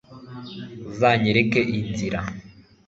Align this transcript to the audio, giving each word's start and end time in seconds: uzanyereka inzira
uzanyereka 0.91 1.59
inzira 1.77 2.19